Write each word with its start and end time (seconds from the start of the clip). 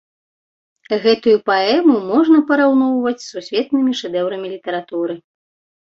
Гэтую 1.03 1.33
паэму 1.51 1.99
можна 2.11 2.43
параўноўваць 2.49 3.17
з 3.27 3.29
сусветнымі 3.33 3.91
шэдэўрамі 4.05 4.47
літаратуры. 4.59 5.13